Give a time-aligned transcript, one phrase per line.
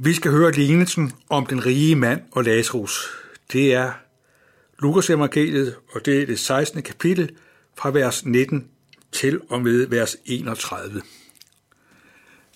[0.00, 3.08] Vi skal høre lignelsen om den rige mand og Lazarus.
[3.52, 3.92] Det er
[4.78, 6.82] Lukas evangeliet, og det er det 16.
[6.82, 7.30] kapitel
[7.78, 8.68] fra vers 19
[9.12, 11.02] til og med vers 31.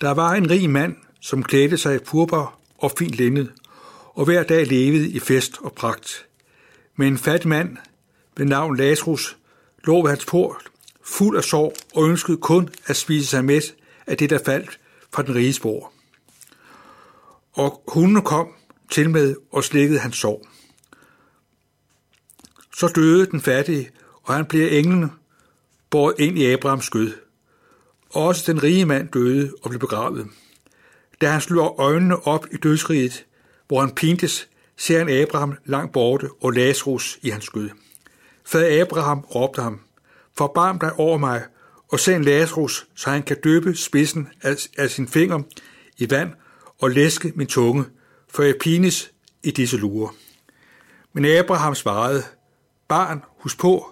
[0.00, 3.48] Der var en rig mand, som klædte sig i purpur og fint linned,
[4.14, 6.26] og hver dag levede i fest og pragt.
[6.96, 7.76] Men en fattig mand
[8.36, 9.36] ved navn Lazarus
[9.84, 10.62] lå ved hans port,
[11.02, 13.60] fuld af sorg og ønskede kun at spise sig med
[14.06, 14.78] af det, der faldt
[15.12, 15.92] fra den rige spor.
[17.56, 18.48] Og hunden kom
[18.90, 20.46] til med og slikkede hans sorg.
[22.76, 23.90] Så døde den fattige,
[24.22, 25.10] og han blev englen
[25.90, 27.12] båret ind i Abrahams skød.
[28.10, 30.26] Også den rige mand døde og blev begravet.
[31.20, 33.26] Da han slår øjnene op i dødsriget,
[33.68, 37.70] hvor han pintes, ser han Abraham langt borte og Lazarus i hans skød.
[38.44, 39.80] Fader Abraham råbte ham,
[40.38, 41.44] Forbarm dig over mig,
[41.88, 45.42] og send Lazarus, så han kan døbe spidsen af, af sin finger
[45.98, 46.32] i vand
[46.78, 47.84] og læske min tunge,
[48.28, 49.12] for jeg pines
[49.42, 50.14] i disse lurer.
[51.12, 52.22] Men Abraham svarede,
[52.88, 53.86] Barn, husk på,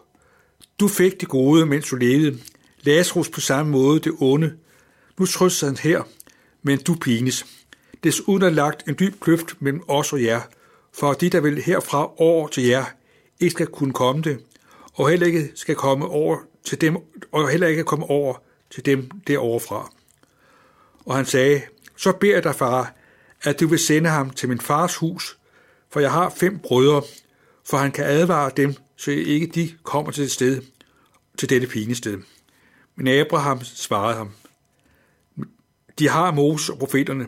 [0.80, 2.38] du fik det gode, mens du levede.
[2.82, 4.54] Lazarus på samme måde det onde.
[5.18, 6.02] Nu trøster han her,
[6.62, 7.46] men du pines.
[8.04, 10.40] Desuden er lagt en dyb kløft mellem os og jer,
[10.92, 12.84] for de, der vil herfra over til jer,
[13.40, 14.40] ikke skal kunne komme det,
[14.94, 16.96] og heller ikke skal komme over til dem,
[17.32, 18.34] og heller ikke komme over
[18.70, 19.92] til dem deroverfra.
[21.06, 21.62] Og han sagde,
[21.96, 22.94] så beder jeg dig, far,
[23.42, 25.38] at du vil sende ham til min fars hus,
[25.90, 27.02] for jeg har fem brødre,
[27.64, 30.62] for han kan advare dem, så ikke de kommer til det sted,
[31.38, 32.18] til dette pinested.
[32.96, 34.30] Men Abraham svarede ham,
[35.98, 37.26] de har Moses og profeterne.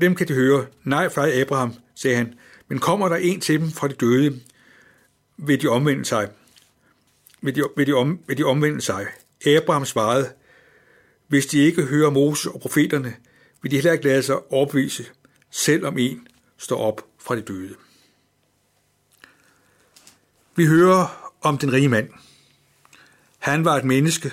[0.00, 0.66] Dem kan de høre.
[0.84, 2.34] Nej, far Abraham, sagde han,
[2.68, 4.40] men kommer der en til dem fra de døde,
[5.36, 6.28] vil de omvende sig.
[7.42, 9.06] Vil de, vil de, om, vil de omvende sig.
[9.46, 10.28] Abraham svarede,
[11.28, 13.14] hvis de ikke hører Moses og profeterne,
[13.62, 15.04] vil de heller ikke lade sig opvise,
[15.50, 17.74] selvom en står op fra de døde.
[20.56, 22.08] Vi hører om den rige mand.
[23.38, 24.32] Han var et menneske,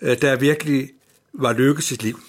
[0.00, 0.90] øh, der virkelig
[1.32, 2.20] var lykkes sit liv.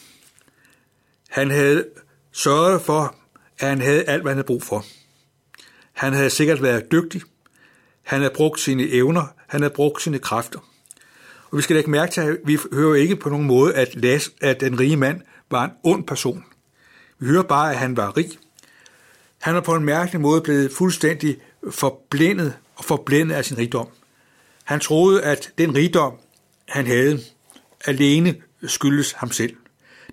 [1.30, 1.88] Han havde
[2.32, 3.16] sørget for,
[3.60, 4.86] at han havde alt, hvad han havde brug for.
[5.94, 7.22] Han havde sikkert været dygtig.
[8.04, 9.28] Han havde brugt sine evner.
[9.48, 10.60] Han havde brugt sine kræfter.
[11.52, 14.32] Og vi skal lægge mærke til, at vi hører ikke på nogen måde, at, Las,
[14.42, 16.46] at den rige mand var en ond person.
[17.20, 18.30] Vi hører bare, at han var rig.
[19.40, 21.38] Han er på en mærkelig måde blevet fuldstændig
[21.72, 23.88] forblindet og forblændet af sin rigdom.
[24.64, 26.14] Han troede, at den rigdom,
[26.68, 27.20] han havde,
[27.86, 28.36] alene
[28.68, 29.56] skyldes ham selv.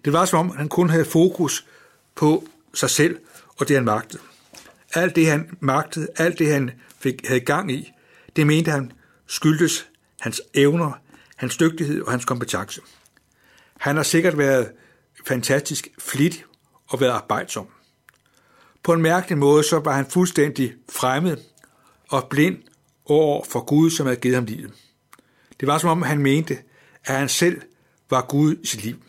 [0.04, 1.66] Det var som om, han kun havde fokus
[2.14, 2.44] på
[2.74, 3.18] sig selv
[3.58, 4.22] og det, han magtede.
[4.94, 7.92] Alt det, han magtede, alt det, han fik, havde gang i,
[8.36, 8.92] det mente han
[9.26, 9.86] skyldtes
[10.20, 10.92] hans evner,
[11.36, 12.80] hans dygtighed og hans kompetence.
[13.78, 14.72] Han har sikkert været
[15.28, 16.44] fantastisk flittig
[16.86, 17.68] og været arbejdsom.
[18.82, 21.36] På en mærkelig måde så var han fuldstændig fremmed
[22.08, 22.56] og blind
[23.04, 24.72] over for Gud, som havde givet ham livet.
[25.60, 26.58] Det var som om han mente,
[27.04, 27.62] at han selv
[28.10, 29.02] var Gud i sit liv.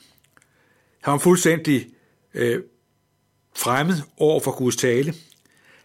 [1.01, 1.87] Han var fuldstændig
[2.33, 2.63] øh,
[3.57, 5.13] fremmed over for Guds tale.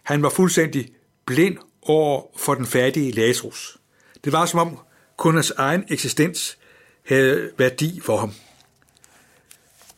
[0.03, 0.89] Han var fuldstændig
[1.25, 3.77] blind over for den fattige Lazarus.
[4.23, 4.79] Det var som om
[5.17, 6.57] kun hans egen eksistens
[7.05, 8.31] havde værdi for ham.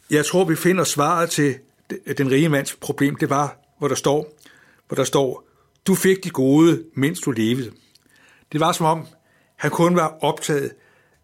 [0.09, 1.59] Jeg tror, vi finder svaret til
[2.17, 3.15] den rige mands problem.
[3.15, 4.33] Det var, hvor der står,
[4.87, 5.47] hvor der står,
[5.87, 7.71] du fik de gode, mens du levede.
[8.51, 9.07] Det var som om,
[9.55, 10.71] han kun var optaget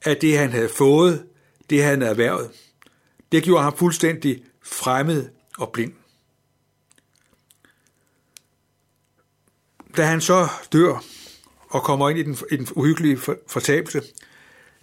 [0.06, 1.26] af det, han havde fået,
[1.70, 2.52] det han havde erhvervet.
[3.32, 5.94] Det gjorde ham fuldstændig fremmed og blind.
[9.98, 11.04] Da han så dør
[11.70, 13.18] og kommer ind i den, i den uhyggelige
[13.48, 14.02] fortabelse,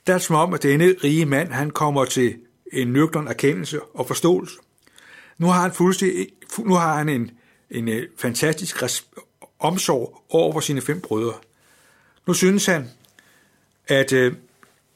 [0.06, 2.36] der er det som om, at denne rige mand, han kommer til
[2.72, 4.56] en nøgtern erkendelse og forståelse.
[5.38, 7.30] Nu har han, fuldstændig, nu har han en,
[7.70, 8.82] en øh, fantastisk
[9.58, 11.34] omsorg over for sine fem brødre.
[12.26, 12.88] Nu synes han,
[13.86, 14.34] at øh,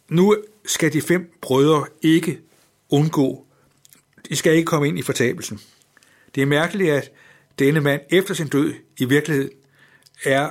[0.09, 2.41] nu skal de fem brødre ikke
[2.91, 3.47] undgå,
[4.29, 5.61] de skal ikke komme ind i fortabelsen.
[6.35, 7.11] Det er mærkeligt, at
[7.59, 9.50] denne mand efter sin død i virkeligheden
[10.25, 10.50] er,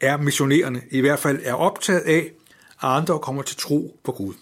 [0.00, 2.30] er missionerende, i hvert fald er optaget af, at
[2.80, 4.34] andre kommer til tro på Gud.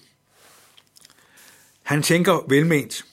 [1.93, 3.05] Han tænker velment,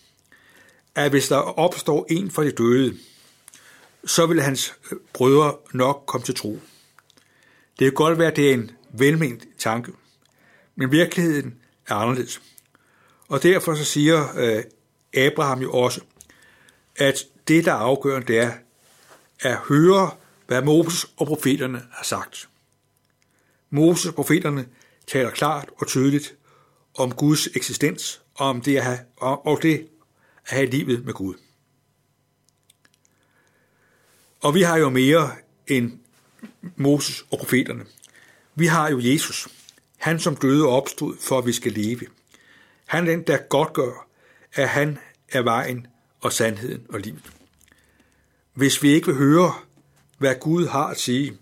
[0.95, 2.97] at hvis der opstår en for de døde,
[4.05, 6.59] så vil hans øh, brødre nok komme til tro.
[7.79, 9.91] Det kan godt være, at det er en velment tanke,
[10.75, 11.55] men virkeligheden
[11.87, 12.41] er anderledes.
[13.27, 14.63] Og derfor så siger øh,
[15.13, 16.01] Abraham jo også,
[16.95, 18.51] at det, der er afgørende, det er
[19.39, 20.11] at høre,
[20.47, 22.49] hvad Moses og profeterne har sagt.
[23.69, 24.67] Moses og profeterne
[25.07, 26.35] taler klart og tydeligt
[26.95, 29.87] om Guds eksistens om det at have, og det
[30.45, 31.35] at have livet med Gud.
[34.41, 35.31] Og vi har jo mere
[35.67, 35.99] end
[36.75, 37.85] Moses og profeterne.
[38.55, 39.47] Vi har jo Jesus.
[39.97, 42.01] Han, som døde og opstod, for at vi skal leve.
[42.85, 44.07] Han er den, der godt gør,
[44.53, 44.99] at han
[45.31, 45.87] er vejen
[46.21, 47.31] og sandheden og livet.
[48.53, 49.53] Hvis vi ikke vil høre,
[50.17, 51.37] hvad Gud har at sige,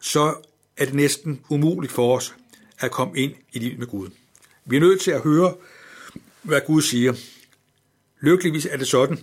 [0.00, 0.34] så
[0.76, 2.34] er det næsten umuligt for os
[2.78, 4.10] at komme ind i livet med Gud.
[4.64, 5.54] Vi er nødt til at høre,
[6.42, 7.14] hvad Gud siger.
[8.20, 9.18] Lykkeligvis er det sådan,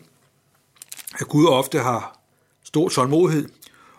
[1.19, 2.19] at Gud ofte har
[2.63, 3.50] stor tålmodighed,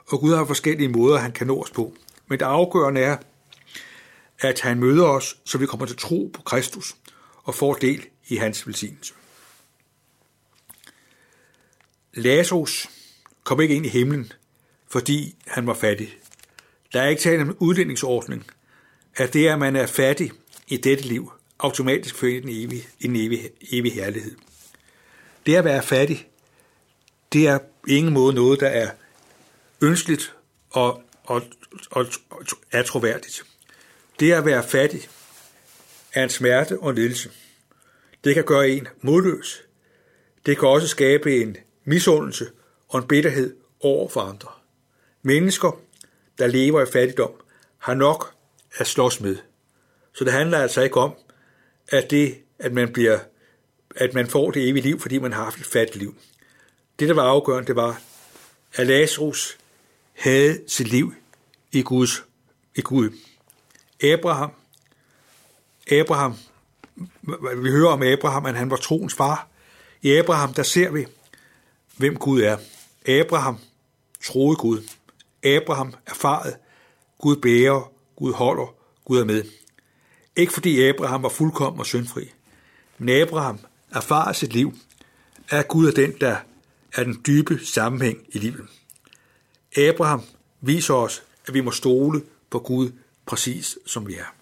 [0.06, 1.94] og Gud har forskellige måder, han kan nå os på.
[2.28, 3.16] Men det afgørende er,
[4.38, 6.96] at han møder os, så vi kommer til tro på Kristus
[7.44, 9.14] og får del i hans velsignelse.
[12.14, 12.88] Lazarus
[13.44, 14.32] kom ikke ind i himlen,
[14.88, 16.18] fordi han var fattig.
[16.92, 18.46] Der er ikke tale om en udlændingsordning,
[19.16, 20.32] at det, at man er fattig
[20.68, 24.36] i dette liv, automatisk fører en evig, en evig, evig herlighed.
[25.46, 26.28] Det at være fattig,
[27.32, 28.90] det er ingen måde noget, der er
[29.80, 30.34] ønskeligt
[30.70, 31.42] og, og,
[31.90, 33.44] og, og er troværdigt.
[34.20, 35.08] Det at være fattig
[36.14, 37.30] er en smerte og en lidelse.
[38.24, 39.62] Det kan gøre en modløs.
[40.46, 42.50] Det kan også skabe en misundelse
[42.88, 44.48] og en bitterhed over for andre.
[45.22, 45.80] Mennesker,
[46.38, 47.32] der lever i fattigdom,
[47.78, 48.34] har nok
[48.76, 49.36] at slås med.
[50.18, 51.14] Så det handler altså ikke om,
[51.88, 53.18] at det, at man bliver,
[53.96, 56.16] at man får det evige liv, fordi man har haft et fattigt liv.
[56.98, 58.00] Det, der var afgørende, det var,
[58.74, 59.58] at Lazarus
[60.12, 61.14] havde sit liv
[61.72, 62.24] i Guds
[62.74, 63.10] i Gud.
[64.02, 64.50] Abraham,
[65.90, 66.34] Abraham,
[67.56, 69.48] vi hører om Abraham, at han var troens far.
[70.02, 71.06] I Abraham, der ser vi,
[71.96, 72.58] hvem Gud er.
[73.08, 73.58] Abraham
[74.24, 74.82] troede Gud.
[75.44, 76.56] Abraham erfarede,
[77.18, 78.74] Gud bærer, Gud holder,
[79.04, 79.44] Gud er med.
[80.38, 82.32] Ikke fordi Abraham var fuldkommen og syndfri,
[82.98, 83.58] men Abraham
[83.90, 84.74] erfarer sit liv,
[85.48, 86.36] at Gud er den, der
[86.94, 88.66] er den dybe sammenhæng i livet.
[89.76, 90.22] Abraham
[90.60, 92.92] viser os, at vi må stole på Gud
[93.26, 94.34] præcis som vi er.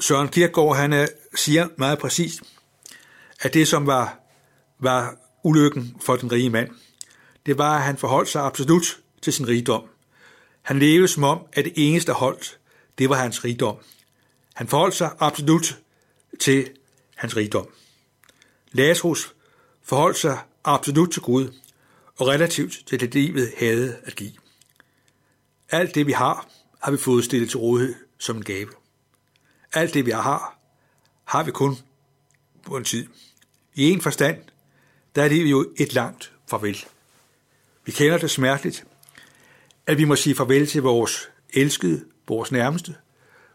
[0.00, 2.42] Søren Kierkegaard han er, siger meget præcist,
[3.40, 4.18] at det, som var,
[4.78, 6.70] var ulykken for den rige mand,
[7.46, 9.82] det var, at han forholdt sig absolut til sin rigdom.
[10.62, 12.58] Han levede som om, at det eneste, der holdt,
[12.98, 13.76] det var hans rigdom.
[14.54, 15.78] Han forholdt sig absolut
[16.40, 16.70] til
[17.14, 17.68] hans rigdom.
[18.72, 19.34] Lazarus
[19.82, 21.54] forholdt sig absolut til Gud
[22.18, 24.32] og relativt til det livet havde at give.
[25.68, 26.48] Alt det, vi har,
[26.82, 28.70] har vi fået stillet til rådighed som en gave.
[29.72, 30.58] Alt det, vi har,
[31.24, 31.76] har vi kun
[32.62, 33.06] på en tid.
[33.74, 34.38] I en forstand,
[35.14, 36.84] der er det jo et langt farvel.
[37.84, 38.84] Vi kender det smerteligt,
[39.86, 42.94] at vi må sige farvel til vores elskede, vores nærmeste.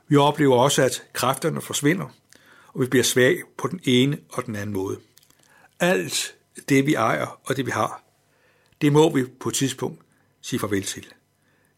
[0.08, 2.06] Vi oplever også, at kræfterne forsvinder,
[2.68, 5.00] og vi bliver svage på den ene og den anden måde.
[5.80, 6.36] Alt
[6.70, 8.04] det, vi ejer og det, vi har,
[8.82, 10.02] det må vi på et tidspunkt
[10.42, 11.06] sige farvel til.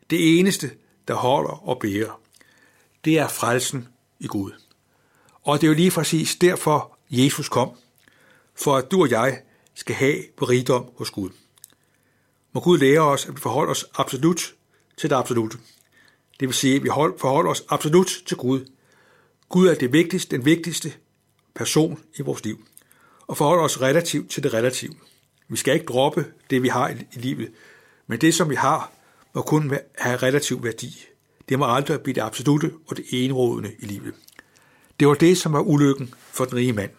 [0.09, 0.71] Det eneste,
[1.07, 2.21] der holder og bærer,
[3.05, 3.87] det er frelsen
[4.19, 4.51] i Gud.
[5.41, 7.71] Og det er jo lige præcis derfor, Jesus kom,
[8.55, 9.41] for at du og jeg
[9.73, 11.29] skal have rigdom hos Gud.
[12.53, 14.55] Må Gud lære os, at vi forholder os absolut
[14.97, 15.57] til det absolute.
[16.39, 18.65] Det vil sige, at vi forholder os absolut til Gud.
[19.49, 20.93] Gud er det vigtigste, den vigtigste
[21.55, 22.65] person i vores liv.
[23.27, 24.93] Og forholder os relativt til det relative.
[25.47, 27.51] Vi skal ikke droppe det, vi har i livet,
[28.07, 28.91] men det, som vi har,
[29.33, 31.05] må kun have relativ værdi.
[31.49, 34.13] Det må aldrig blive det absolute og det enrådende i livet.
[34.99, 36.91] Det var det, som var ulykken for den rige mand.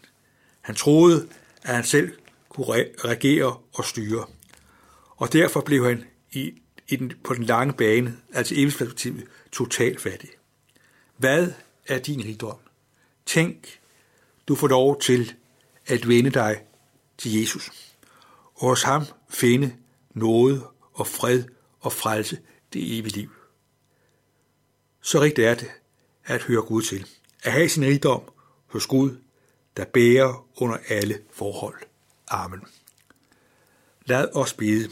[0.61, 1.29] Han troede,
[1.63, 2.13] at han selv
[2.49, 2.67] kunne
[3.05, 4.25] regere og styre.
[5.17, 6.53] Og derfor blev han i,
[6.91, 10.31] i den, på den lange bane, altså evighedsperspektivet, totalt fattig.
[11.17, 11.53] Hvad
[11.87, 12.59] er din rigdom?
[13.27, 13.81] Tænk,
[14.49, 15.35] du får lov til
[15.87, 16.65] at vende dig
[17.19, 17.71] til Jesus.
[18.55, 19.77] Og hos ham finde
[20.15, 21.45] noget og fred
[21.81, 22.39] og frelse
[22.73, 23.31] det evige liv.
[25.01, 25.71] Så rigtigt er det
[26.25, 27.07] at høre Gud til.
[27.43, 28.23] At have sin rigdom
[28.67, 29.17] hos Gud,
[29.77, 31.77] der bærer under alle forhold.
[32.29, 32.61] Amen.
[34.07, 34.91] Lad os bede.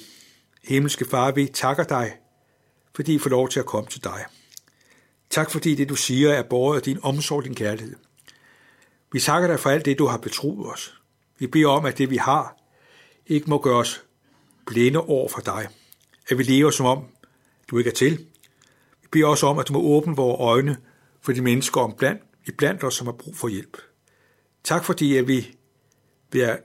[0.69, 2.13] Himmelske Far, vi takker dig,
[2.95, 4.25] fordi vi får lov til at komme til dig.
[5.31, 7.97] Tak fordi det, du siger, er båret af din omsorg og din kærlighed.
[9.13, 11.01] Vi takker dig for alt det, du har betroet os.
[11.39, 12.57] Vi beder om, at det, vi har,
[13.27, 14.05] ikke må gøre os
[14.67, 15.69] blinde over for dig.
[16.29, 17.05] At vi lever som om,
[17.71, 18.19] du ikke er til.
[19.03, 20.77] Vi beder også om, at du må åbne vores øjne
[21.21, 23.77] for de mennesker om blandt, i blandt os, som har brug for hjælp.
[24.65, 25.57] Tak fordi, at vi
[26.33, 26.61] ved at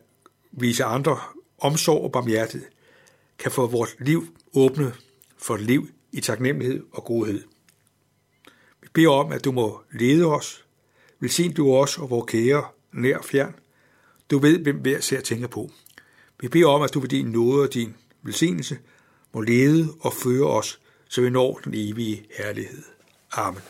[0.51, 1.19] vise andre
[1.57, 2.72] omsorg og barmhjertighed,
[3.43, 4.93] kan få vores liv åbnet
[5.37, 7.43] for et liv i taknemmelighed og godhed.
[8.81, 10.65] Vi beder om, at du må lede os.
[11.19, 13.55] Velsign du os og vores kære, nær og fjern.
[14.31, 15.71] Du ved, hvem hver ser tænker på.
[16.39, 18.77] Vi beder om, at du ved din nåde og din velsignelse
[19.33, 22.83] må lede og føre os, så vi når den evige herlighed.
[23.31, 23.61] Amen.